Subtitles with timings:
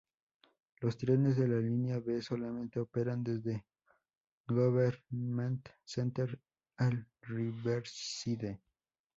[0.79, 3.65] Los trenes de la 'línea B' solamente operan desde
[4.47, 6.41] Government Center
[6.77, 8.59] al Riverside.